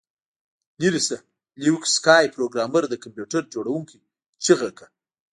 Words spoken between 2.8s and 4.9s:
د کمپیوټر جوړونکي چیغه کړه